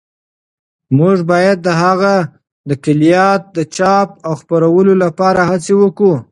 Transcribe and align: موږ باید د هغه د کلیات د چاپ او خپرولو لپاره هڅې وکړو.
موږ 0.97 1.17
باید 1.31 1.57
د 1.63 1.69
هغه 1.83 2.13
د 2.69 2.71
کلیات 2.85 3.41
د 3.57 3.59
چاپ 3.75 4.09
او 4.27 4.33
خپرولو 4.41 4.93
لپاره 5.03 5.41
هڅې 5.49 5.73
وکړو. 5.81 6.13